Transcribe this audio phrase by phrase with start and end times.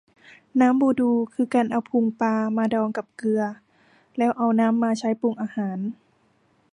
[0.59, 3.43] น้ำบูดู คือการเอาพุงปลามาดองกับเกลือ
[4.17, 5.79] แล้วเอาน้ำมาใช้ปรุงอาหาร